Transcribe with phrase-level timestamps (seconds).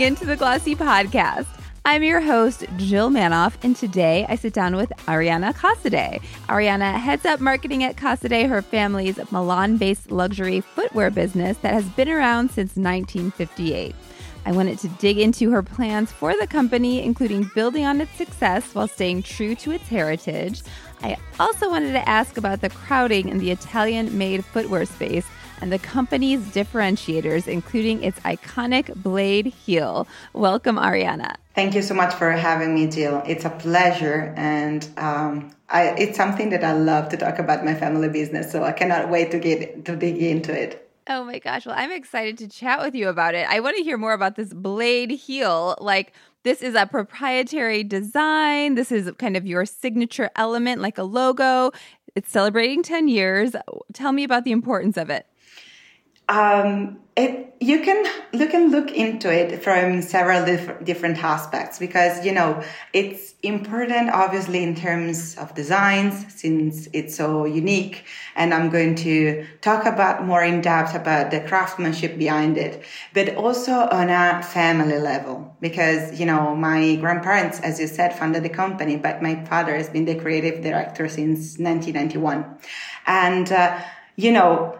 [0.00, 1.46] tuning into the Glossy Podcast.
[1.84, 6.22] I'm your host, Jill Manoff, and today I sit down with Arianna Casadei.
[6.48, 11.84] Arianna heads up marketing at Casadei, her family's Milan based luxury footwear business that has
[11.90, 13.94] been around since 1958.
[14.46, 18.74] I wanted to dig into her plans for the company, including building on its success
[18.74, 20.62] while staying true to its heritage.
[21.02, 25.26] I also wanted to ask about the crowding in the Italian made footwear space
[25.60, 30.06] and the company's differentiators, including its iconic blade heel.
[30.32, 31.36] Welcome, Arianna.
[31.54, 33.22] Thank you so much for having me, Jill.
[33.26, 37.74] It's a pleasure, and um, I, it's something that I love to talk about my
[37.74, 38.50] family business.
[38.50, 40.90] So I cannot wait to get to dig into it.
[41.08, 41.66] Oh my gosh!
[41.66, 43.46] Well, I'm excited to chat with you about it.
[43.48, 45.76] I want to hear more about this blade heel.
[45.80, 46.12] Like,
[46.44, 48.74] this is a proprietary design.
[48.76, 51.72] This is kind of your signature element, like a logo.
[52.14, 53.54] It's celebrating 10 years.
[53.92, 55.26] Tell me about the importance of it
[56.30, 62.24] um, it, you can you can look into it from several dif- different aspects because
[62.24, 62.62] you know
[62.94, 68.04] it's important obviously in terms of designs since it's so unique.
[68.36, 73.34] And i'm going to talk about more in depth about the craftsmanship behind it but
[73.34, 78.48] also on a family level because you know my grandparents as you said founded the
[78.48, 82.46] company but my father has been the creative director since 1991
[83.06, 83.78] and uh,
[84.16, 84.79] you know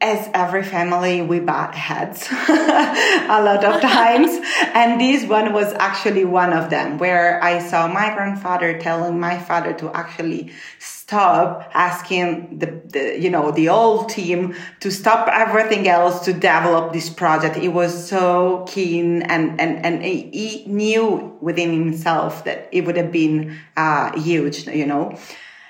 [0.00, 4.30] as every family, we butt heads a lot of times.
[4.74, 9.38] and this one was actually one of them where I saw my grandfather telling my
[9.38, 15.86] father to actually stop asking the, the, you know, the old team to stop everything
[15.86, 17.56] else to develop this project.
[17.56, 23.12] He was so keen and, and, and he knew within himself that it would have
[23.12, 25.18] been, uh, huge, you know.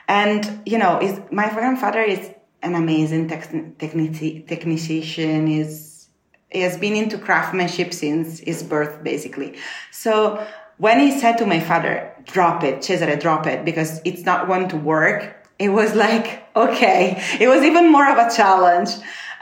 [0.06, 2.30] And, you know, is my grandfather is
[2.62, 5.48] an amazing technici- technician.
[5.48, 6.08] Is
[6.50, 9.56] he has been into craftsmanship since his birth, basically.
[9.90, 10.44] So
[10.78, 14.68] when he said to my father, "Drop it, Cesare, drop it," because it's not going
[14.68, 17.22] to work, it was like, okay.
[17.38, 18.90] It was even more of a challenge.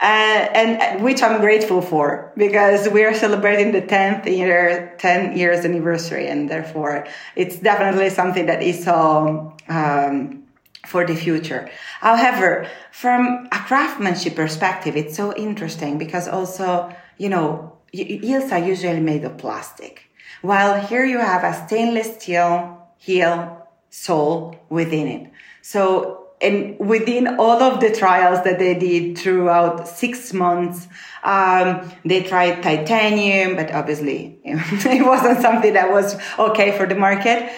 [0.01, 5.65] Uh, and which I'm grateful for because we are celebrating the 10th year, 10 years
[5.65, 10.43] anniversary, and therefore it's definitely something that is so um,
[10.85, 11.69] for the future.
[11.99, 18.99] However, from a craftsmanship perspective, it's so interesting because also, you know, heels are usually
[18.99, 20.03] made of plastic.
[20.41, 25.31] While here you have a stainless steel heel sole within it.
[25.61, 30.87] So, and within all of the trials that they did throughout six months,
[31.23, 37.51] um, they tried titanium, but obviously it wasn't something that was okay for the market.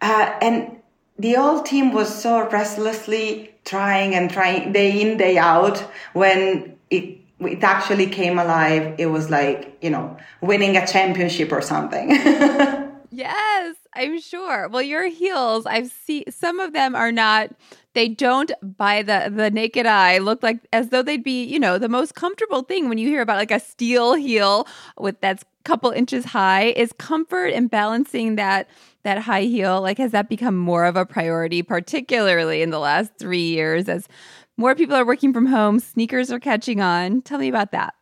[0.00, 0.81] Uh, and
[1.22, 5.78] the whole team was so restlessly trying and trying day in day out
[6.12, 11.62] when it it actually came alive it was like you know winning a championship or
[11.62, 12.10] something.
[13.14, 14.68] Yes i'm sure.
[14.68, 17.50] Well your heels i've seen some of them are not
[17.94, 21.78] they don't by the the naked eye look like as though they'd be you know
[21.78, 24.66] the most comfortable thing when you hear about like a steel heel
[24.98, 26.66] with that's couple inches high.
[26.76, 28.68] Is comfort and balancing that
[29.04, 33.12] that high heel like has that become more of a priority particularly in the last
[33.18, 34.08] 3 years as
[34.56, 37.22] more people are working from home sneakers are catching on?
[37.22, 37.94] Tell me about that.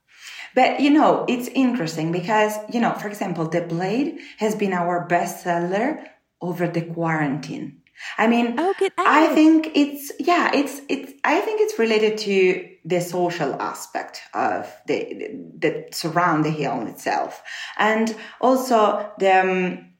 [0.54, 5.06] But you know it's interesting because you know for example the blade has been our
[5.06, 6.06] best seller
[6.40, 7.79] over the quarantine
[8.18, 11.12] I mean, oh, I think it's yeah, it's it's.
[11.24, 17.42] I think it's related to the social aspect of the that surround the heel itself,
[17.78, 19.90] and also the um,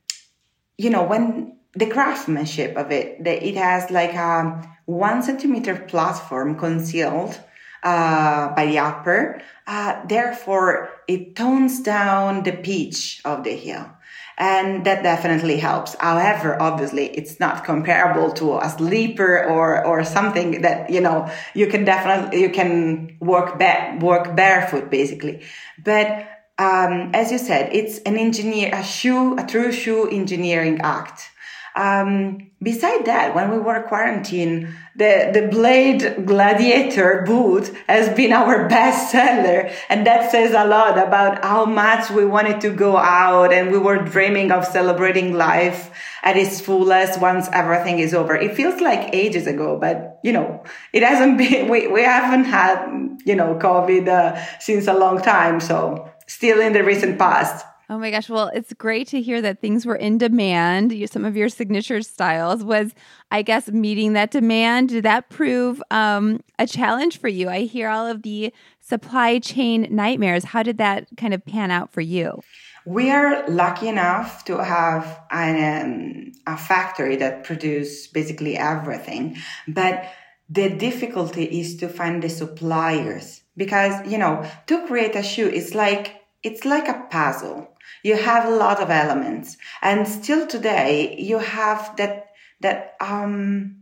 [0.77, 3.23] you know when the craftsmanship of it.
[3.25, 7.39] That it has like a one centimeter platform concealed
[7.83, 9.43] uh, by the upper.
[9.67, 13.91] Uh, therefore, it tones down the pitch of the heel
[14.41, 15.95] and that definitely helps.
[16.01, 21.67] However, obviously, it's not comparable to a sleeper or or something that you know you
[21.67, 25.43] can definitely you can work ba- work barefoot basically,
[25.85, 26.27] but.
[26.59, 31.30] Um, as you said, it's an engineer, a shoe, a true shoe engineering act.
[31.77, 38.69] Um, beside that, when we were quarantined, the, the Blade Gladiator boot has been our
[38.69, 39.71] best seller.
[39.89, 43.79] And that says a lot about how much we wanted to go out and we
[43.79, 45.91] were dreaming of celebrating life
[46.23, 48.35] at its fullest once everything is over.
[48.35, 50.63] It feels like ages ago, but you know,
[50.93, 55.61] it hasn't been, we, we haven't had, you know, COVID uh, since a long time.
[55.61, 57.65] So still in the recent past.
[57.91, 58.31] Oh my gosh.
[58.31, 60.95] Well, it's great to hear that things were in demand.
[61.11, 62.95] Some of your signature styles was,
[63.33, 64.91] I guess, meeting that demand.
[64.91, 67.49] Did that prove um, a challenge for you?
[67.49, 70.45] I hear all of the supply chain nightmares.
[70.45, 72.41] How did that kind of pan out for you?
[72.87, 79.37] we are lucky enough to have an, um, a factory that produce basically everything,
[79.69, 80.11] but
[80.49, 85.75] the difficulty is to find the suppliers because you know to create a shoe it's
[85.75, 87.69] like it's like a puzzle.
[88.03, 89.57] You have a lot of elements.
[89.83, 93.77] And still today you have that that um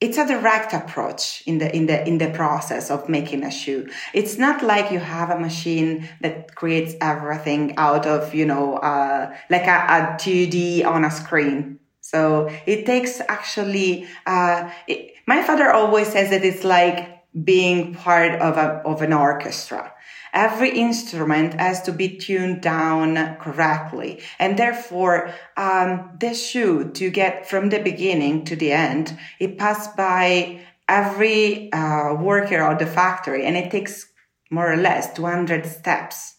[0.00, 3.88] it's a direct approach in the in the in the process of making a shoe.
[4.14, 9.34] It's not like you have a machine that creates everything out of you know uh,
[9.50, 11.80] like a, a 2d on a screen.
[12.00, 18.40] So it takes actually uh, it, my father always says that it's like being part
[18.40, 19.92] of a of an orchestra
[20.32, 24.20] Every instrument has to be tuned down correctly.
[24.38, 29.96] And therefore, um, the shoe to get from the beginning to the end, it passed
[29.96, 34.06] by every uh, worker of the factory and it takes
[34.50, 36.36] more or less 200 steps.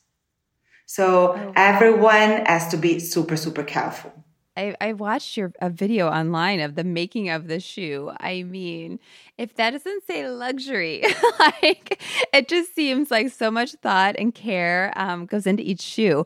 [0.86, 4.26] So oh, everyone has to be super, super careful.
[4.58, 8.12] I, I watched your a video online of the making of the shoe.
[8.20, 9.00] I mean,
[9.38, 11.04] if that doesn't say luxury,
[11.40, 12.02] like
[12.34, 16.26] it just seems like so much thought and care um, goes into each shoe.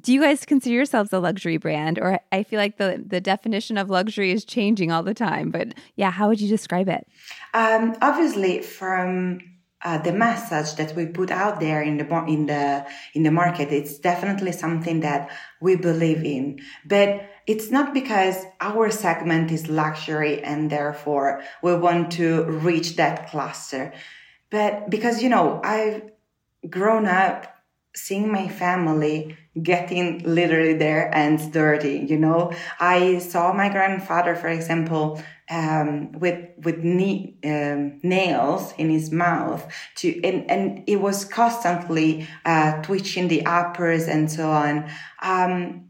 [0.00, 3.78] Do you guys consider yourselves a luxury brand, or I feel like the the definition
[3.78, 5.50] of luxury is changing all the time?
[5.50, 7.06] But yeah, how would you describe it?
[7.54, 9.40] Um, obviously, from
[9.84, 13.70] uh, the message that we put out there in the in the in the market,
[13.72, 15.30] it's definitely something that
[15.60, 22.10] we believe in, but it's not because our segment is luxury and therefore we want
[22.12, 23.92] to reach that cluster,
[24.50, 26.02] but because, you know, I've
[26.68, 27.46] grown up
[27.94, 32.52] seeing my family getting literally there and dirty you know?
[32.80, 39.64] I saw my grandfather for example um, with with knee, um, nails in his mouth
[39.96, 44.90] to and, and it was constantly uh, twitching the uppers and so on.
[45.22, 45.88] Um,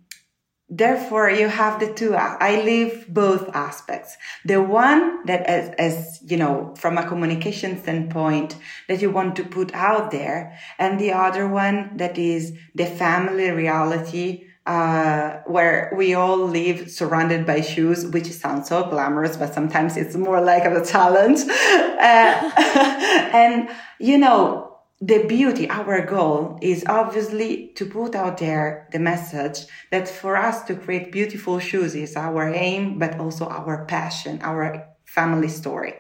[0.69, 6.37] therefore you have the two i live both aspects the one that as, as you
[6.37, 8.57] know from a communication standpoint
[8.89, 13.51] that you want to put out there and the other one that is the family
[13.51, 19.97] reality uh, where we all live surrounded by shoes, which sounds so glamorous, but sometimes
[19.97, 21.41] it's more like a challenge.
[21.97, 22.53] Uh,
[23.33, 24.66] and, you know,
[25.01, 30.65] the beauty, our goal is obviously to put out there the message that for us
[30.65, 35.95] to create beautiful shoes is our aim, but also our passion, our family story.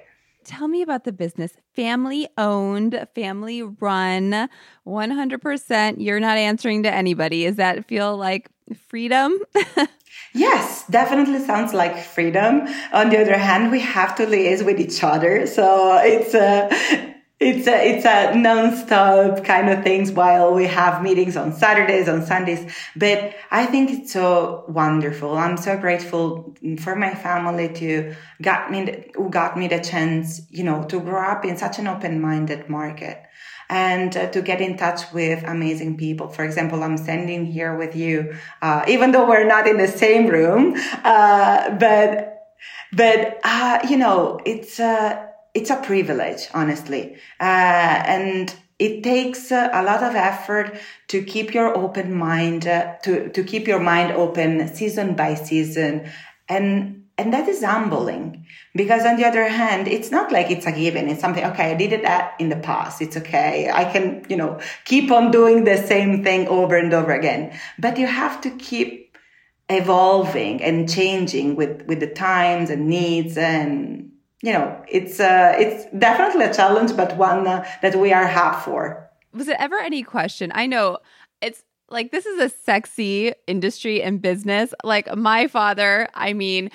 [0.44, 1.52] Tell me about the business.
[1.74, 4.48] Family owned, family run,
[4.86, 5.94] 100%.
[5.98, 7.44] You're not answering to anybody.
[7.44, 8.48] Does that feel like
[8.88, 9.38] freedom?
[10.32, 12.66] Yes, definitely sounds like freedom.
[12.92, 15.46] On the other hand, we have to liaise with each other.
[15.46, 21.36] So it's uh, it's a it's a non-stop kind of things while we have meetings
[21.36, 27.14] on Saturdays on Sundays but I think it's so wonderful I'm so grateful for my
[27.14, 31.58] family to got me who got me the chance you know to grow up in
[31.58, 33.22] such an open-minded market
[33.68, 36.28] and uh, to get in touch with amazing people.
[36.28, 40.28] For example, I'm standing here with you, uh, even though we're not in the same
[40.28, 42.54] room, uh, but
[42.92, 47.16] but uh, you know, it's uh, it's a privilege, honestly.
[47.40, 52.96] Uh, and it takes uh, a lot of effort to keep your open mind, uh,
[53.04, 56.10] to, to keep your mind open season by season.
[56.46, 60.72] And, and that is humbling because on the other hand, it's not like it's a
[60.72, 61.08] given.
[61.08, 63.00] It's something, okay, I did that in the past.
[63.00, 63.70] It's okay.
[63.72, 67.58] I can, you know, keep on doing the same thing over and over again.
[67.78, 69.16] But you have to keep
[69.70, 74.12] evolving and changing with, with the times and needs and
[74.42, 78.62] you know, it's uh, it's definitely a challenge, but one uh, that we are up
[78.62, 79.10] for.
[79.32, 80.52] Was it ever any question?
[80.54, 80.98] I know
[81.40, 84.74] it's like this is a sexy industry and business.
[84.84, 86.70] Like my father, I mean,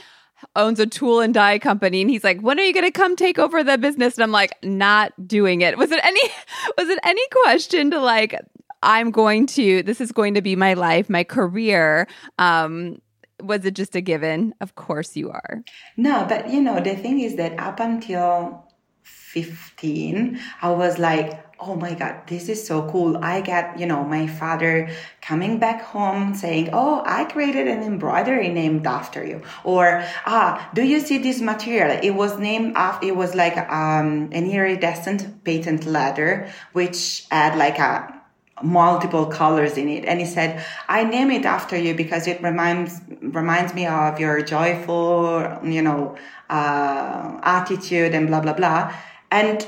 [0.56, 3.15] owns a tool and die company and he's like when are you going to come
[3.15, 6.22] take over the business and i'm like not doing it was it any
[6.80, 8.36] was it any question to like
[8.82, 12.08] i'm going to this is going to be my life my career
[12.39, 13.00] um
[13.43, 14.53] was it just a given?
[14.62, 15.63] Of course you are.
[15.98, 18.67] No, but you know, the thing is that up until
[19.03, 23.17] 15, I was like, oh my God, this is so cool.
[23.17, 24.89] I get, you know, my father
[25.21, 29.43] coming back home saying, oh, I created an embroidery named after you.
[29.63, 31.98] Or, ah, do you see this material?
[32.01, 37.77] It was named after, it was like um, an iridescent patent leather, which had like
[37.77, 38.21] a
[38.63, 40.05] multiple colors in it.
[40.05, 44.41] And he said, I name it after you because it reminds, reminds me of your
[44.41, 46.17] joyful, you know,
[46.50, 48.93] uh, attitude and blah, blah, blah.
[49.31, 49.65] And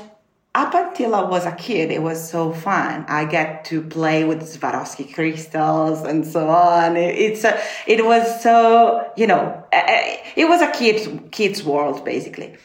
[0.54, 3.04] up until I was a kid, it was so fun.
[3.08, 6.96] I get to play with Swarovski crystals and so on.
[6.96, 12.56] It's a, it was so, you know, it was a kid, kid's world basically.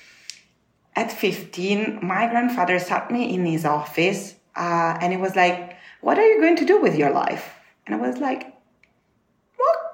[0.95, 5.68] At 15, my grandfather sat me in his office uh, and it was like,
[6.01, 7.55] what are you going to do with your life?
[7.85, 8.53] And I was like,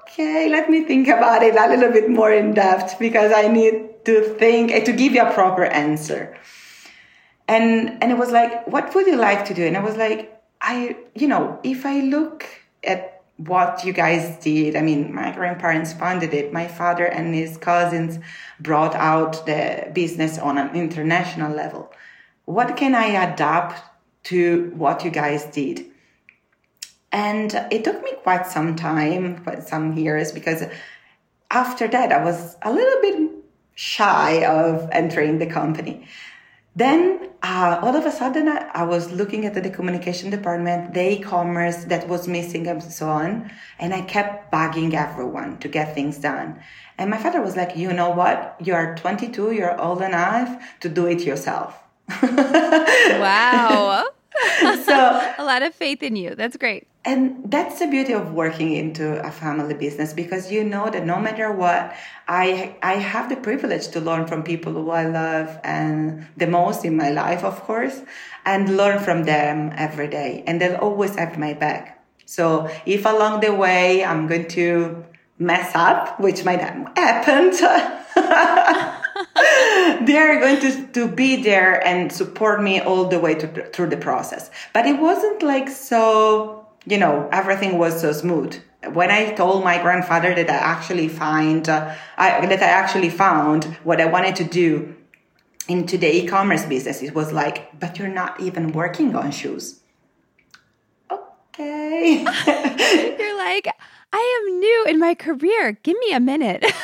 [0.02, 4.04] okay, let me think about it a little bit more in depth because I need
[4.06, 6.36] to think to give you a proper answer.
[7.48, 9.64] And and it was like what would you like to do?
[9.66, 12.46] And i was like i you know if i look
[12.82, 17.58] at what you guys did i mean my grandparents founded it my father and his
[17.58, 18.18] cousins
[18.60, 21.92] brought out the business on an international level
[22.46, 23.82] what can i adapt
[24.22, 25.84] to what you guys did
[27.16, 30.64] and it took me quite some time quite some years because
[31.50, 33.16] after that i was a little bit
[33.74, 36.06] shy of entering the company
[36.76, 41.12] then uh, all of a sudden, I, I, was looking at the communication department, the
[41.14, 46.18] e-commerce that was missing, and so on, and I kept bugging everyone to get things
[46.18, 46.60] done.
[46.98, 48.56] And my father was like, "You know what?
[48.62, 49.52] You are 22.
[49.52, 51.78] You're old enough to do it yourself."
[52.22, 54.04] wow.
[54.84, 56.34] so a lot of faith in you.
[56.34, 56.86] That's great.
[57.06, 61.20] And that's the beauty of working into a family business because you know that no
[61.20, 61.94] matter what,
[62.26, 66.84] I I have the privilege to learn from people who I love and the most
[66.84, 68.02] in my life, of course,
[68.44, 70.42] and learn from them every day.
[70.46, 72.04] And they'll always have my back.
[72.26, 75.04] So if along the way I'm going to
[75.38, 77.52] mess up, which might happen,
[80.06, 83.90] they are going to, to be there and support me all the way to, through
[83.90, 84.50] the process.
[84.72, 88.56] But it wasn't like so, you know, everything was so smooth.
[88.92, 93.64] When I told my grandfather that I actually find, uh, I, that I actually found
[93.82, 94.94] what I wanted to do
[95.68, 99.80] into the e-commerce business, it was like, but you're not even working on shoes.
[101.10, 102.18] Okay.
[103.18, 103.68] you're like,
[104.12, 105.72] I am new in my career.
[105.82, 106.64] Give me a minute.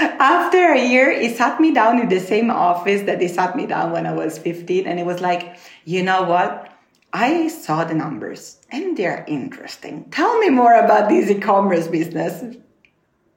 [0.00, 3.66] After a year, he sat me down in the same office that he sat me
[3.66, 4.86] down when I was 15.
[4.86, 6.71] And it was like, you know what?
[7.12, 10.10] I saw the numbers and they're interesting.
[10.10, 12.56] Tell me more about this e-commerce business.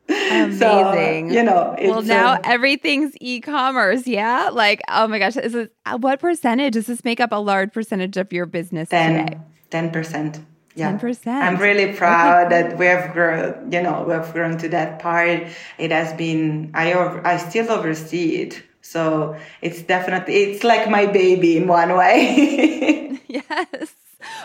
[0.09, 0.59] Amazing.
[0.59, 4.07] So, you know, well, now um, everything's e-commerce.
[4.07, 4.49] Yeah.
[4.53, 8.15] Like, oh my gosh, is this, what percentage does this make up a large percentage
[8.17, 9.39] of your business 10, today?
[9.71, 10.97] 10% yeah.
[10.97, 11.27] 10%.
[11.27, 12.61] I'm really proud okay.
[12.63, 15.47] that we have grown, you know, we have grown to that part.
[15.77, 18.61] It has been, I, over, I still oversee it.
[18.81, 23.01] So it's definitely, it's like my baby in one way.
[23.29, 23.95] yes.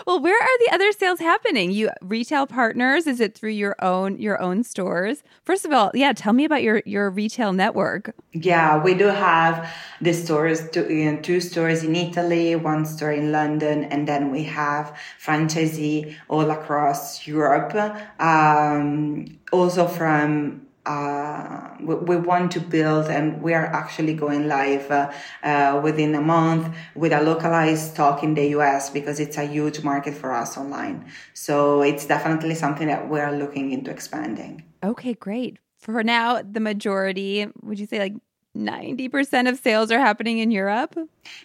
[0.05, 1.71] Well, where are the other sales happening?
[1.71, 3.07] You retail partners?
[3.07, 5.23] Is it through your own your own stores?
[5.43, 8.13] First of all, yeah, tell me about your your retail network.
[8.33, 9.71] Yeah, we do have
[10.01, 14.31] the stores, two, you know, two stores in Italy, one store in London, and then
[14.31, 17.73] we have franchisee all across Europe.
[18.19, 24.89] Um, also from uh, we, we, want to build and we are actually going live
[24.89, 25.11] uh,
[25.43, 29.83] uh, within a month with a localized stock in the US because it's a huge
[29.83, 31.05] market for us online.
[31.33, 34.63] So it's definitely something that we are looking into expanding.
[34.83, 35.59] Okay, great.
[35.77, 38.13] For now, the majority, would you say like
[38.57, 40.97] 90% of sales are happening in Europe?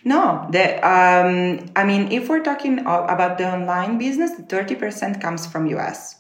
[0.05, 5.67] No, the, um, I mean, if we're talking about the online business, 30% comes from
[5.67, 6.17] US.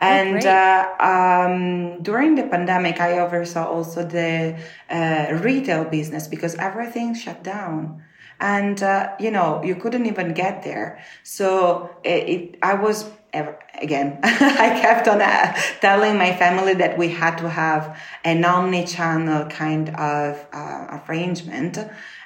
[0.00, 4.58] Oh, and oh, uh, um, during the pandemic, I oversaw also the
[4.90, 8.02] uh, retail business because everything shut down.
[8.38, 11.02] And, uh, you know, you couldn't even get there.
[11.22, 17.08] So it, it I was, again, I kept on uh, telling my family that we
[17.08, 21.78] had to have an omni-channel kind of uh, arrangement.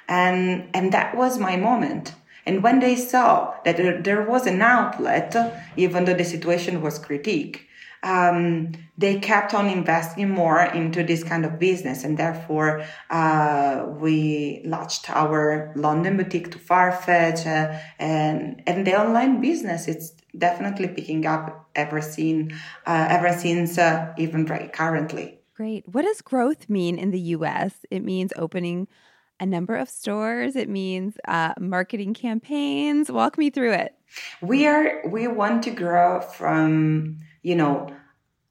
[0.09, 2.13] And, and that was my moment
[2.45, 5.35] and when they saw that there was an outlet,
[5.77, 7.67] even though the situation was critique,
[8.03, 12.03] um, they kept on investing more into this kind of business.
[12.03, 19.39] And therefore, uh, we launched our London boutique to Farfetch uh, and, and the online
[19.39, 19.87] business.
[19.87, 22.53] It's definitely picking up ever since,
[22.87, 25.39] uh, ever since uh, even right currently.
[25.53, 25.87] Great.
[25.87, 27.85] What does growth mean in the US?
[27.91, 28.87] It means opening
[29.41, 30.55] a number of stores.
[30.55, 33.11] It means uh, marketing campaigns.
[33.11, 33.95] Walk me through it.
[34.41, 37.89] We are we want to grow from you know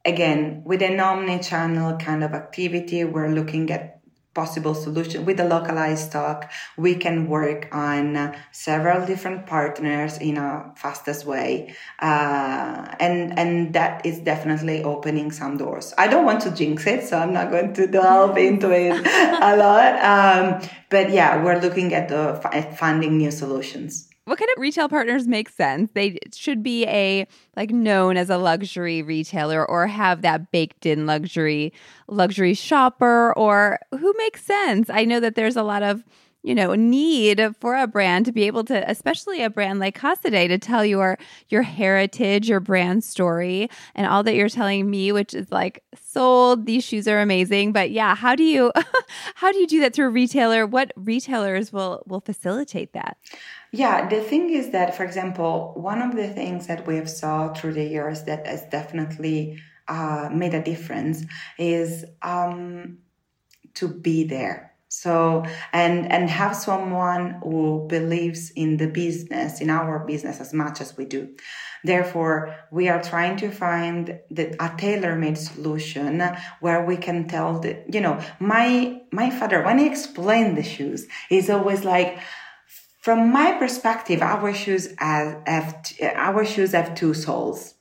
[0.04, 3.04] again with an omni-channel kind of activity.
[3.04, 4.00] We're looking at
[4.40, 6.38] possible solution with the localized stock
[6.85, 11.50] we can work on several different partners in a fastest way.
[12.11, 15.87] Uh, and and that is definitely opening some doors.
[15.99, 18.97] I don't want to jinx it so i'm not going to delve into it
[19.50, 19.92] a lot.
[20.12, 20.44] Um,
[20.94, 22.23] but yeah we're looking at the
[22.61, 25.90] at finding new solutions what kind of retail partners make sense?
[25.92, 31.04] They should be a like known as a luxury retailer or have that baked in
[31.04, 31.72] luxury
[32.06, 34.88] luxury shopper or who makes sense?
[34.88, 36.04] I know that there's a lot of
[36.42, 40.49] you know need for a brand to be able to especially a brand like Casadei
[40.49, 41.18] to tell your
[41.49, 46.66] your heritage your brand story and all that you're telling me which is like sold
[46.66, 47.73] these shoes are amazing.
[47.73, 48.73] But yeah how do you
[49.35, 50.66] how do you do that through a retailer?
[50.66, 53.16] What retailers will will facilitate that?
[53.73, 57.54] Yeah, the thing is that, for example, one of the things that we have saw
[57.54, 61.25] through the years that has definitely uh, made a difference
[61.56, 62.99] is um,
[63.75, 64.70] to be there.
[64.92, 70.80] So and and have someone who believes in the business, in our business as much
[70.80, 71.28] as we do.
[71.85, 76.20] Therefore, we are trying to find the, a tailor-made solution
[76.59, 81.06] where we can tell the, you know, my my father when he explained the shoes,
[81.30, 82.18] is always like
[83.00, 85.76] from my perspective, our shoes have, have
[86.16, 87.75] our shoes have two soles.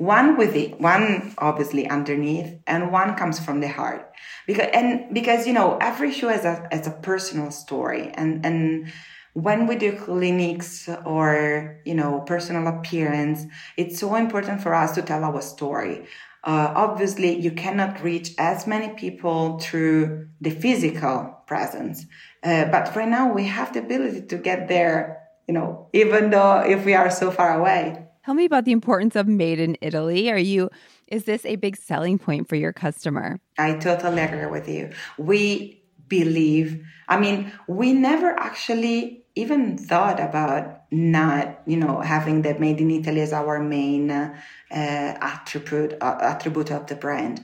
[0.00, 4.10] One with it, one obviously underneath, and one comes from the heart.
[4.46, 8.90] Because and because you know every shoe has a has a personal story, and and
[9.34, 13.44] when we do clinics or you know personal appearance,
[13.76, 16.06] it's so important for us to tell our story.
[16.44, 22.06] Uh, obviously, you cannot reach as many people through the physical presence.
[22.42, 26.60] Uh, but right now, we have the ability to get there, you know, even though
[26.60, 28.06] if we are so far away.
[28.24, 30.30] Tell me about the importance of made in Italy.
[30.30, 30.70] Are you,
[31.06, 33.40] is this a big selling point for your customer?
[33.58, 34.90] I totally agree with you.
[35.16, 42.58] We believe, I mean, we never actually even thought about not, you know, having the
[42.58, 44.34] made in Italy as our main uh,
[44.70, 47.42] attribute uh, attribute of the brand.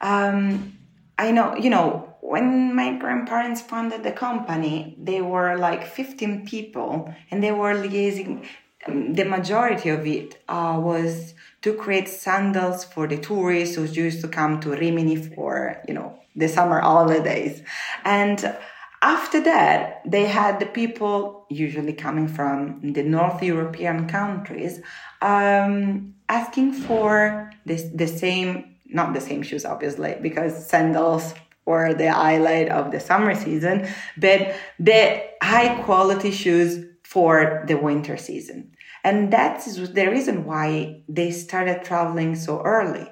[0.00, 0.78] Um,
[1.18, 7.12] I know, you know, when my grandparents founded the company, they were like 15 people,
[7.30, 8.46] and they were liaising.
[8.86, 14.28] The majority of it uh, was to create sandals for the tourists who used to
[14.28, 17.62] come to Rimini for, you know, the summer holidays,
[18.04, 18.54] and
[19.02, 24.80] after that, they had the people, usually coming from the North European countries,
[25.22, 31.34] um, asking for this, the same, not the same shoes, obviously, because sandals
[31.66, 38.16] were the highlight of the summer season, but the high quality shoes for the winter
[38.16, 38.75] season.
[39.06, 43.06] And that's the reason why they started traveling so early.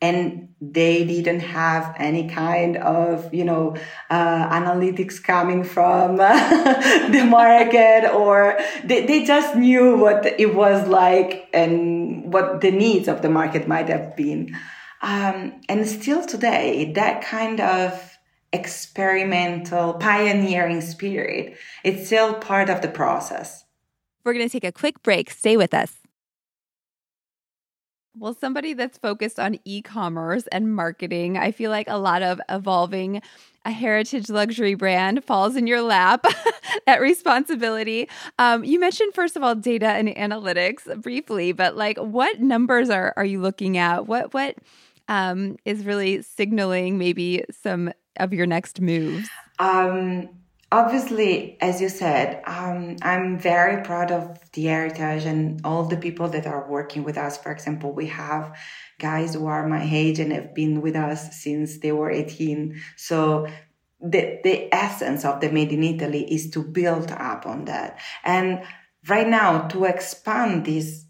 [0.00, 3.76] And they didn't have any kind of you know
[4.08, 6.16] uh, analytics coming from
[7.16, 13.08] the market or they, they just knew what it was like and what the needs
[13.08, 14.56] of the market might have been.
[15.02, 18.18] Um, and still today that kind of
[18.54, 23.64] experimental pioneering spirit it's still part of the process
[24.24, 25.30] we're going to take a quick break.
[25.30, 25.94] Stay with us.
[28.16, 32.40] Well, somebody that's focused on e commerce and marketing, I feel like a lot of
[32.48, 33.22] evolving
[33.64, 36.24] a heritage luxury brand falls in your lap
[36.86, 38.08] at responsibility.
[38.38, 43.12] Um, you mentioned first of all data and analytics briefly but like what numbers are
[43.16, 44.06] are you looking at?
[44.06, 44.56] What what
[45.08, 49.28] um, is really signaling maybe some of your next moves?
[49.58, 50.28] Um,
[50.72, 56.28] obviously, as you said, um, I'm very proud of the heritage and all the people
[56.28, 57.36] that are working with us.
[57.38, 58.56] For example, we have
[58.98, 62.80] guys who are my age and have been with us since they were 18.
[62.96, 63.48] So
[64.00, 67.98] the, the essence of the Made in Italy is to build up on that.
[68.24, 68.62] And
[69.08, 71.04] right now, to expand this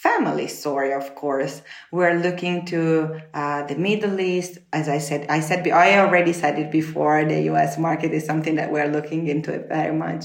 [0.00, 1.60] family story, of course.
[1.92, 4.56] We're looking to uh, the Middle East.
[4.72, 7.22] As I said, I said, I already said it before.
[7.26, 7.76] The U.S.
[7.76, 10.24] market is something that we're looking into it very much.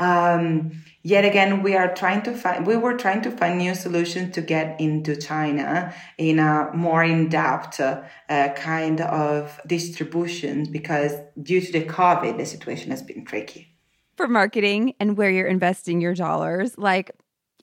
[0.00, 2.66] Um, yet again, we are trying to find.
[2.66, 7.78] We were trying to find new solutions to get into China in a more in-depth
[7.78, 13.68] uh, kind of distribution because due to the COVID, the situation has been tricky
[14.16, 16.76] for marketing and where you're investing your dollars.
[16.76, 17.12] Like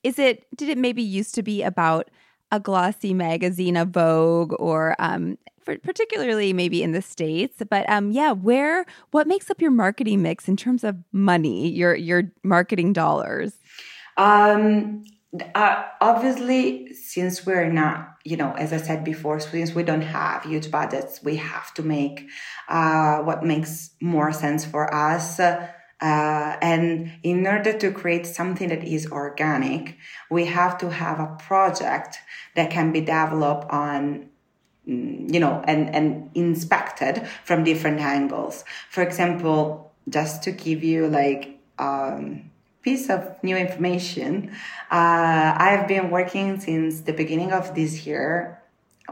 [0.03, 2.09] is it did it maybe used to be about
[2.51, 7.62] a glossy magazine, a Vogue, or um, particularly maybe in the states.
[7.69, 11.95] But um, yeah, where what makes up your marketing mix in terms of money, your
[11.95, 13.53] your marketing dollars?
[14.17, 15.05] Um,
[15.53, 20.43] uh, obviously, since we're not, you know, as I said before, since we don't have
[20.43, 22.27] huge budgets, we have to make
[22.67, 25.39] uh, what makes more sense for us.
[25.39, 25.67] Uh,
[26.01, 29.97] and in order to create something that is organic,
[30.29, 32.19] we have to have a project
[32.55, 34.29] that can be developed on
[34.88, 41.07] mm, you know and and inspected from different angles for example just to give you
[41.07, 42.49] like um,
[42.81, 44.51] piece of new information.
[44.91, 48.59] Uh, I've been working since the beginning of this year.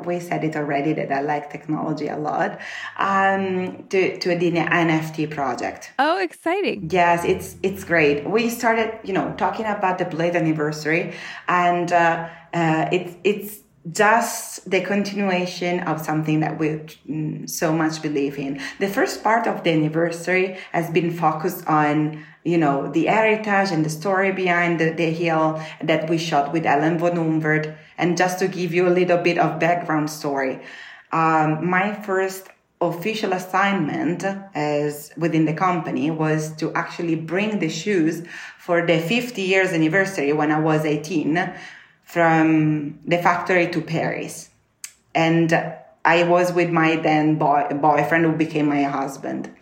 [0.06, 2.60] We said it already that I like technology a lot.
[2.98, 5.92] Um, to to the NFT project.
[6.00, 6.90] Oh, exciting!
[6.92, 8.30] Yes, it's it's great.
[8.30, 11.14] We started, you know, talking about the Blade anniversary,
[11.48, 16.68] and uh, uh, it's it's just the continuation of something that we
[17.10, 18.60] mm, so much believe in.
[18.80, 23.86] The first part of the anniversary has been focused on, you know, the heritage and
[23.86, 27.76] the story behind the, the hill that we shot with Ellen von Unwerth.
[27.98, 30.62] And just to give you a little bit of background story,
[31.12, 32.48] um, my first
[32.80, 38.24] official assignment as within the company was to actually bring the shoes
[38.60, 41.54] for the 50 years anniversary when I was 18
[42.04, 44.50] from the factory to Paris.
[45.16, 45.52] And
[46.06, 49.54] I was with my then boy, boyfriend who became my husband.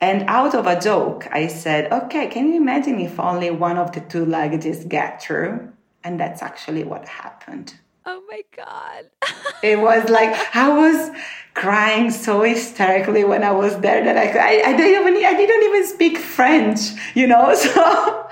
[0.00, 3.92] And out of a joke, I said, okay, can you imagine if only one of
[3.92, 5.72] the two luggages get through?
[6.04, 7.74] And that's actually what happened.
[8.06, 9.06] Oh my God.
[9.62, 11.10] it was like, I was
[11.54, 15.62] crying so hysterically when I was there that I, I, I, didn't even, I didn't
[15.62, 16.80] even speak French,
[17.14, 17.54] you know?
[17.74, 18.24] So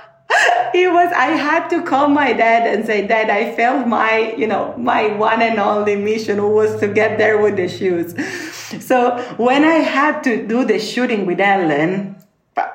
[0.73, 4.47] he was i had to call my dad and say dad i failed my you
[4.47, 8.15] know my one and only mission was to get there with the shoes
[8.85, 12.17] so when i had to do the shooting with ellen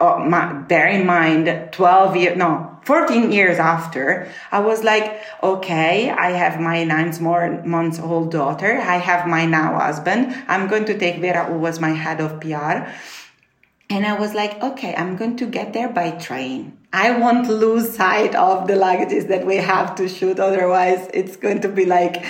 [0.02, 6.10] oh, my, bear in mind 12 years no 14 years after i was like okay
[6.10, 10.86] i have my nine more months old daughter i have my now husband i'm going
[10.86, 12.88] to take vera who was my head of pr
[13.90, 16.78] and I was like, okay, I'm going to get there by train.
[16.92, 20.40] I won't lose sight of the luggages that we have to shoot.
[20.40, 22.26] Otherwise, it's going to be like,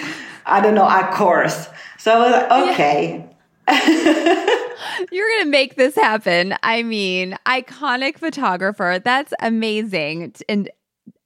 [0.45, 1.67] I don't know, a course.
[1.97, 3.29] So I was like, okay.
[3.67, 4.53] Yeah.
[5.11, 6.55] You're going to make this happen.
[6.63, 8.99] I mean, iconic photographer.
[9.03, 10.33] That's amazing.
[10.47, 10.69] And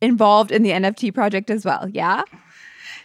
[0.01, 1.87] involved in the NFT project as well.
[1.89, 2.23] Yeah.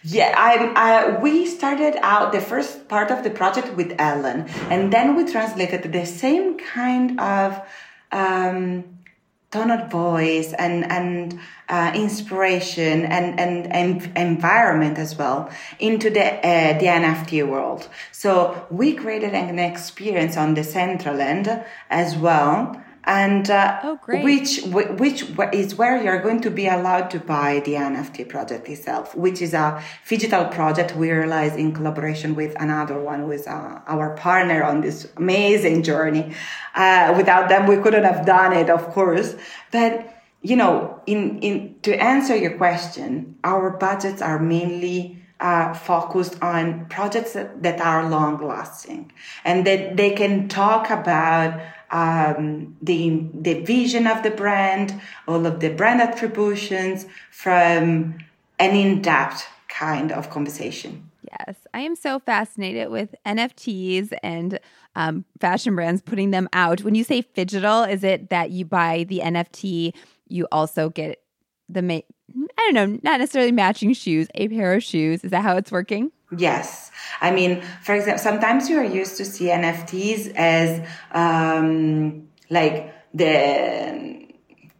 [0.03, 4.93] Yeah, I, I, we started out the first part of the project with Ellen, and
[4.93, 7.59] then we translated the same kind of
[8.11, 8.85] um,
[9.51, 16.23] tone of voice and and uh, inspiration and, and, and environment as well into the
[16.23, 17.89] uh, the NFT world.
[18.11, 25.75] So we created an experience on Decentraland as well and uh, oh, which which is
[25.75, 29.81] where you're going to be allowed to buy the NFT project itself, which is a
[30.07, 35.07] digital project we realized in collaboration with Another1 who is uh, our partner on this
[35.15, 36.33] amazing journey.
[36.75, 39.35] Uh, without them, we couldn't have done it, of course.
[39.71, 46.41] But you know, in in to answer your question, our budgets are mainly uh, focused
[46.41, 49.11] on projects that, that are long lasting
[49.45, 55.59] and that they can talk about um, the the vision of the brand, all of
[55.59, 58.17] the brand attributions from
[58.59, 61.09] an in-depth kind of conversation.
[61.29, 64.59] Yes, I am so fascinated with NFTs and
[64.95, 66.81] um, fashion brands putting them out.
[66.81, 69.93] When you say phygital, is it that you buy the NFT,
[70.27, 71.21] you also get
[71.69, 72.01] the ma-
[72.57, 75.23] I don't know, not necessarily matching shoes, a pair of shoes?
[75.23, 76.11] Is that how it's working?
[76.35, 76.91] Yes.
[77.21, 84.27] I mean, for example, sometimes you are used to see NFTs as um, like the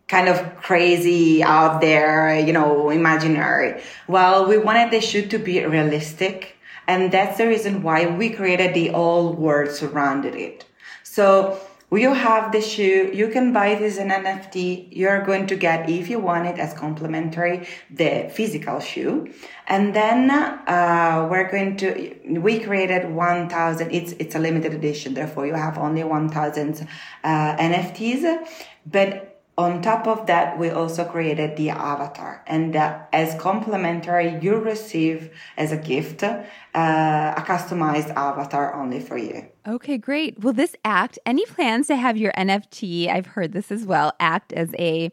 [0.07, 3.81] kind of crazy out there, you know, imaginary.
[4.07, 6.55] Well, we wanted the shoot to be realistic.
[6.87, 10.65] And that's the reason why we created the whole world surrounded it.
[11.03, 11.59] So
[11.95, 13.11] you have the shoe?
[13.13, 16.73] You can buy this in nft you're going to get if you want it as
[16.73, 19.31] complimentary the physical shoe.
[19.67, 25.47] And then uh, we're going to we created 1000 it's it's a limited edition therefore
[25.47, 26.87] you have only 1000
[27.23, 28.47] uh, nfts
[28.85, 34.57] but on top of that, we also created the avatar, and uh, as complimentary, you
[34.57, 36.43] receive as a gift uh,
[36.75, 39.47] a customized avatar only for you.
[39.67, 40.39] Okay, great.
[40.39, 43.09] Will this act any plans to have your NFT?
[43.09, 44.13] I've heard this as well.
[44.19, 45.11] Act as a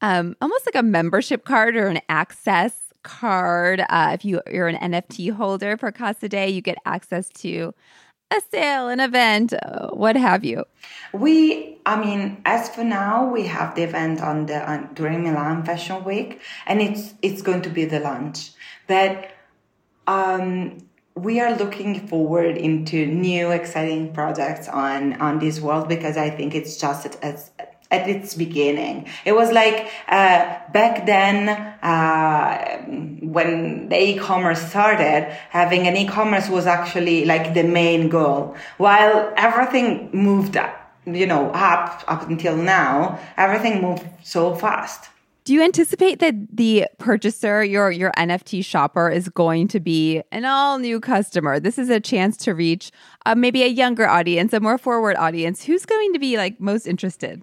[0.00, 3.82] um, almost like a membership card or an access card.
[3.88, 7.74] Uh, if you, you're an NFT holder for Casadei, you get access to
[8.30, 10.64] a sale, an event, uh, what have you?
[11.12, 15.64] We, I mean, as for now, we have the event on the on, during Milan
[15.64, 18.50] Fashion Week, and it's it's going to be the launch.
[18.88, 19.30] But
[20.08, 20.78] um,
[21.16, 26.54] we are looking forward into new exciting projects on on this world because I think
[26.54, 27.50] it's just as
[27.90, 29.06] at its beginning.
[29.24, 31.48] It was like uh, back then
[31.82, 32.82] uh,
[33.22, 38.56] when the e-commerce started, having an e-commerce was actually like the main goal.
[38.76, 40.74] While everything moved, up,
[41.06, 45.08] you know, up up until now, everything moved so fast.
[45.46, 50.44] Do you anticipate that the purchaser, your your NFT shopper, is going to be an
[50.44, 51.60] all new customer?
[51.60, 52.90] This is a chance to reach
[53.26, 55.62] uh, maybe a younger audience, a more forward audience.
[55.62, 57.42] Who's going to be like most interested?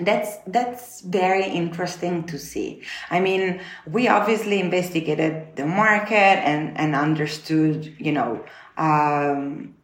[0.00, 6.94] that's that's very interesting to see i mean we obviously investigated the market and and
[6.94, 8.44] understood you know
[8.76, 9.74] um,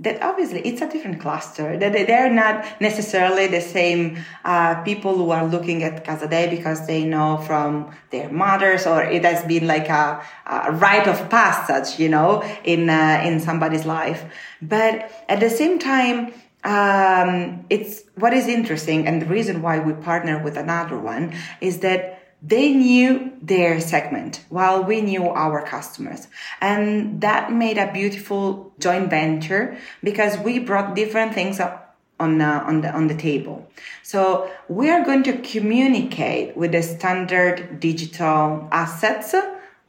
[0.00, 1.76] that obviously it's a different cluster.
[1.76, 7.04] That they're not necessarily the same uh, people who are looking at Casadei because they
[7.04, 12.08] know from their mothers or it has been like a, a rite of passage you
[12.08, 14.24] know in uh, in somebody's life.
[14.62, 16.32] But at the same time
[16.64, 22.19] um, it's what is interesting and the reason why we partner with Another1 is that
[22.42, 26.28] they knew their segment while we knew our customers
[26.60, 32.62] and that made a beautiful joint venture because we brought different things up on, uh,
[32.66, 33.70] on the on the table
[34.02, 39.34] so we are going to communicate with the standard digital assets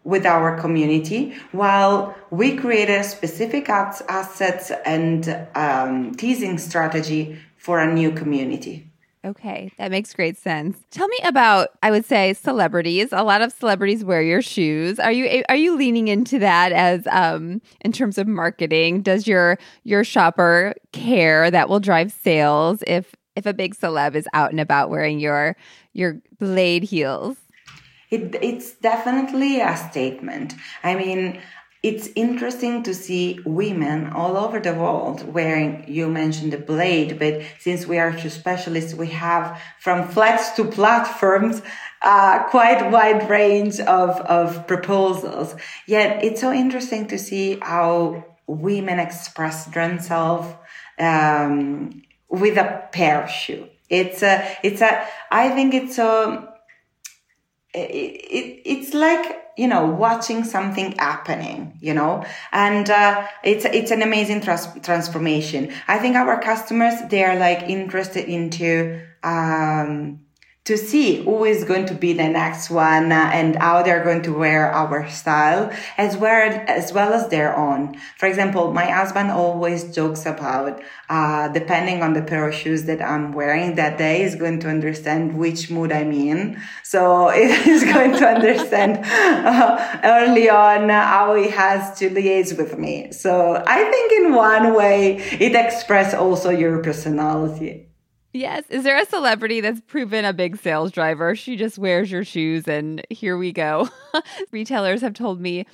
[0.04, 8.12] with our community while we created specific assets and um, teasing strategy for a new
[8.12, 8.91] community.
[9.24, 10.80] Okay, that makes great sense.
[10.90, 13.10] Tell me about I would say celebrities.
[13.12, 15.00] A lot of celebrities wear your shoes.
[15.00, 19.02] Are you are you leaning into that as um in terms of marketing?
[19.02, 24.28] Does your your shopper care that will drive sales if if a big celeb is
[24.34, 25.56] out and about wearing your
[25.94, 27.38] your blade heels?
[28.12, 30.54] it, it's definitely a statement.
[30.84, 31.42] I mean,
[31.84, 37.41] it's interesting to see women all over the world wearing, you mentioned the blade, but
[37.60, 41.63] since we are two specialists, we have from flats to platforms,
[42.04, 45.56] uh, quite wide range of, of proposals.
[45.88, 50.54] Yet it's so interesting to see how women express themselves,
[51.00, 53.67] um, with a pair of shoe.
[53.89, 56.51] It's a, it's a, I think it's a,
[57.74, 62.24] it, it, it's like you know watching something happening you know?
[62.52, 65.74] And uh, it's it's an amazing trans- transformation.
[65.88, 70.22] I think our customers they are like interested into um,
[70.63, 74.21] to see who is going to be the next one uh, and how they're going
[74.21, 77.97] to wear our style as well as well as their own.
[78.19, 83.02] For example, my husband always jokes about uh, depending on the pair of shoes that
[83.02, 86.62] I'm wearing that day is going to understand which mood I'm in.
[86.84, 92.78] So it is going to understand uh, early on how he has to liaise with
[92.78, 93.12] me.
[93.12, 97.91] So I think in one way it expresses also your personality.
[98.34, 98.63] Yes.
[98.70, 101.36] Is there a celebrity that's proven a big sales driver?
[101.36, 103.89] She just wears your shoes and here we go.
[104.52, 105.65] Retailers have told me,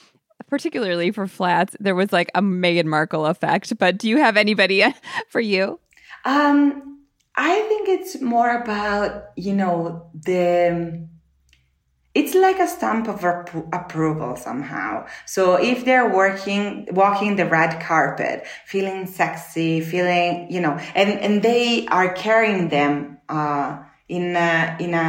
[0.47, 3.77] particularly for flats, there was like a Meghan Markle effect.
[3.77, 4.83] But do you have anybody
[5.29, 5.79] for you?
[6.25, 6.99] Um,
[7.35, 11.07] I think it's more about, you know, the
[12.17, 13.23] it's like a stamp of
[13.71, 15.05] approval somehow.
[15.25, 21.43] So if they're working, walking the red carpet, feeling sexy, feeling, you know, and, and
[21.43, 25.07] they are carrying them, uh, in a, in a,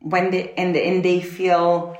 [0.00, 1.96] when they, and, and they feel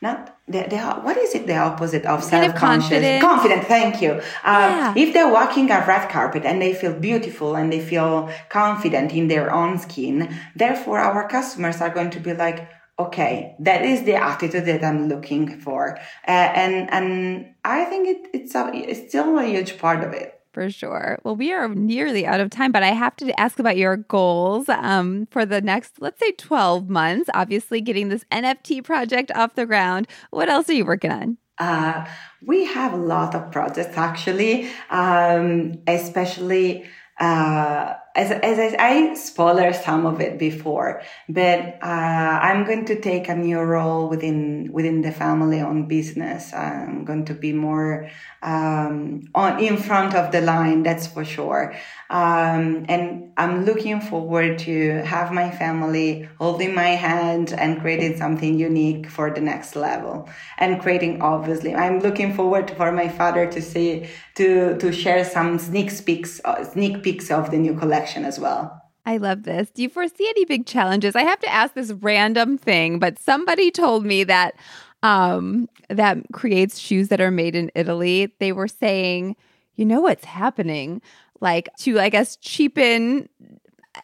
[0.00, 1.46] not the, the, what is it?
[1.46, 3.20] The opposite of self-conscious.
[3.20, 4.12] confident thank you.
[4.12, 4.94] Uh, yeah.
[4.96, 9.28] if they're walking a red carpet and they feel beautiful and they feel confident in
[9.28, 14.14] their own skin therefore our customers are going to be like okay that is the
[14.14, 15.96] attitude that i'm looking for.
[16.26, 20.39] Uh, and and i think it, it's, a, it's still a huge part of it
[20.52, 21.18] for sure.
[21.24, 24.68] Well, we are nearly out of time, but I have to ask about your goals
[24.68, 27.30] um, for the next, let's say, 12 months.
[27.34, 30.08] Obviously, getting this NFT project off the ground.
[30.30, 31.38] What else are you working on?
[31.58, 32.06] Uh,
[32.44, 36.86] we have a lot of projects actually, um, especially
[37.20, 42.98] uh, as, as I, I spoiled some of it before, but uh, I'm going to
[42.98, 46.52] take a new role within within the family-owned business.
[46.54, 48.08] I'm going to be more
[48.42, 51.74] um, on in front of the line, that's for sure.
[52.08, 58.58] Um, and I'm looking forward to have my family holding my hand and creating something
[58.58, 60.28] unique for the next level.
[60.58, 65.58] And creating, obviously, I'm looking forward for my father to see to to share some
[65.58, 68.80] sneak peeks uh, sneak peeks of the new collection as well.
[69.06, 69.70] I love this.
[69.70, 71.16] Do you foresee any big challenges?
[71.16, 74.54] I have to ask this random thing, but somebody told me that
[75.02, 78.34] um, that creates shoes that are made in Italy.
[78.38, 79.36] They were saying,
[79.76, 81.00] you know what's happening?
[81.40, 83.28] Like to, I guess, cheapen.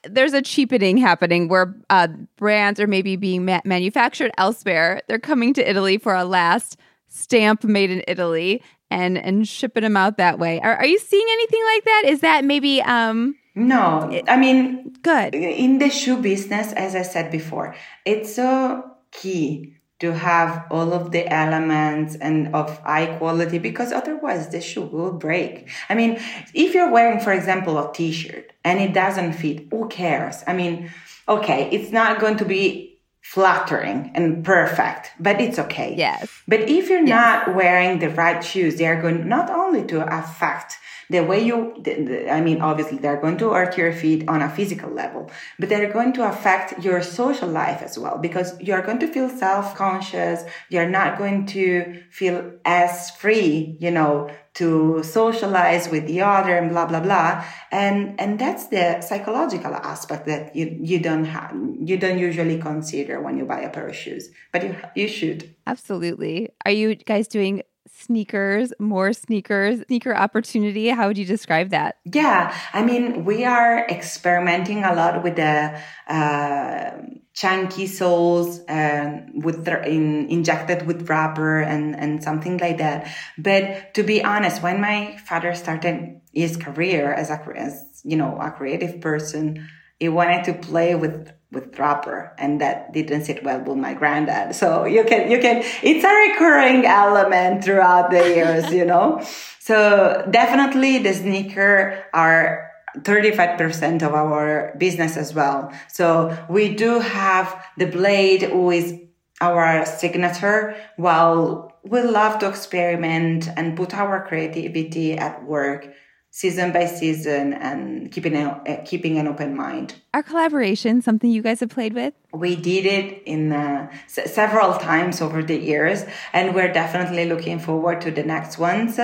[0.05, 5.03] There's a cheapening happening where uh, brands are maybe being ma- manufactured elsewhere.
[5.09, 6.77] They're coming to Italy for a last
[7.09, 10.61] stamp made in Italy and and shipping them out that way.
[10.61, 12.03] Are, are you seeing anything like that?
[12.07, 15.35] Is that maybe um no, I mean, good.
[15.35, 21.11] In the shoe business, as I said before, it's so key to have all of
[21.11, 25.69] the elements and of high quality because otherwise the shoe will break.
[25.89, 26.21] I mean,
[26.53, 30.43] if you're wearing, for example, a t-shirt and it doesn't fit, who cares?
[30.47, 30.91] I mean,
[31.29, 35.95] okay, it's not going to be flattering and perfect, but it's okay.
[35.97, 36.31] Yes.
[36.47, 37.49] But if you're yes.
[37.49, 40.79] not wearing the right shoes, they are going not only to affect
[41.11, 44.43] the way you, the, the, I mean, obviously they're going to hurt your feet on
[44.43, 48.83] a physical level, but they're going to affect your social life as well because you're
[48.83, 50.45] going to feel self-conscious.
[50.69, 56.71] You're not going to feel as free, you know, to socialize with the other and
[56.71, 57.45] blah blah blah.
[57.71, 63.21] And and that's the psychological aspect that you you don't have you don't usually consider
[63.21, 65.55] when you buy a pair of shoes but you you should.
[65.67, 66.49] Absolutely.
[66.65, 67.63] Are you guys doing
[67.93, 70.89] sneakers, more sneakers, sneaker opportunity.
[70.89, 71.97] How would you describe that?
[72.05, 76.91] Yeah, I mean, we are experimenting a lot with the uh,
[77.35, 83.09] chunky soles um, with in, injected with rubber and and something like that.
[83.39, 88.39] But to be honest, when my father started his career as a as you know
[88.41, 93.61] a creative person, he wanted to play with with rubber and that didn't sit well
[93.61, 94.55] with my granddad.
[94.55, 99.23] So you can you can it's a recurring element throughout the years you know?
[99.67, 105.73] So definitely the sneaker are 35% of our business as well.
[105.89, 108.95] So we do have the blade who is
[109.41, 110.77] our signature.
[110.97, 115.89] While we love to experiment and put our creativity at work
[116.37, 119.95] season by season and keeping a, uh, keeping an open mind.
[120.13, 122.13] Our collaboration something you guys have played with?
[122.35, 127.59] We did it in uh, s- several times over the years, and we're definitely looking
[127.59, 128.99] forward to the next ones.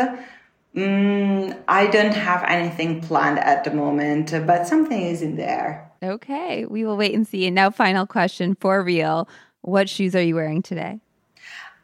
[0.77, 5.91] Mm, I don't have anything planned at the moment, but something is in there.
[6.03, 7.47] Okay, we will wait and see.
[7.47, 9.27] And now, final question for real:
[9.63, 11.01] What shoes are you wearing today?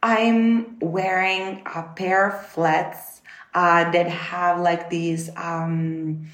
[0.03, 3.18] I'm wearing a pair of flats
[3.59, 6.29] uh, that have like these um,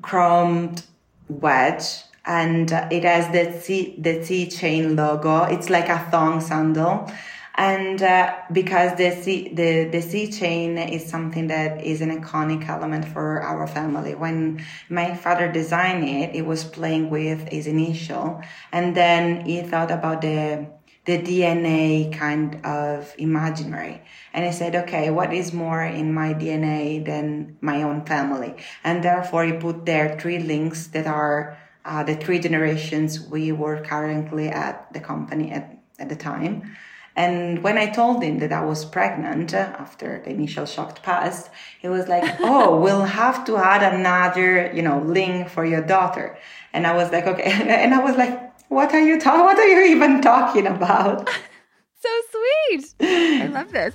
[0.00, 0.82] chromed
[1.28, 1.84] wedge
[2.24, 5.44] and it has the C, the C chain logo.
[5.44, 7.08] It's like a thong sandal.
[7.54, 12.68] And uh, because the C, the, the C chain is something that is an iconic
[12.68, 14.16] element for our family.
[14.16, 18.42] When my father designed it, it was playing with his initial.
[18.72, 20.66] And then he thought about the
[21.04, 24.02] the DNA kind of imaginary.
[24.32, 28.54] And I said, okay, what is more in my DNA than my own family?
[28.84, 33.80] And therefore, he put there three links that are uh, the three generations we were
[33.80, 36.76] currently at the company at, at the time.
[37.14, 41.88] And when I told him that I was pregnant after the initial shock passed, he
[41.88, 46.38] was like, "Oh, we'll have to add another, you know, link for your daughter."
[46.72, 48.41] And I was like, "Okay." And I was like,
[48.72, 49.44] what are you talking?
[49.44, 51.28] What are you even talking about?
[52.00, 52.94] so sweet.
[53.00, 53.94] I love this.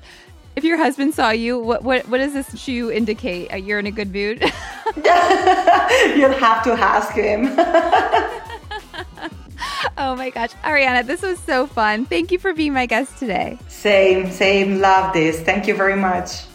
[0.55, 3.51] If your husband saw you, what what what does this shoe indicate?
[3.51, 4.41] Uh, you're in a good mood.
[6.15, 7.47] You'll have to ask him.
[9.97, 12.05] oh my gosh, Arianna, this was so fun.
[12.05, 13.59] Thank you for being my guest today.
[13.67, 14.79] Same, same.
[14.79, 15.41] Love this.
[15.41, 16.45] Thank you very much.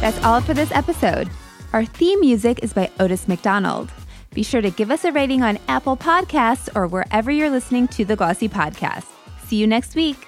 [0.00, 1.30] That's all for this episode.
[1.72, 3.90] Our theme music is by Otis McDonald.
[4.34, 8.04] Be sure to give us a rating on Apple Podcasts or wherever you're listening to
[8.04, 9.06] the Glossy Podcast.
[9.44, 10.26] See you next week.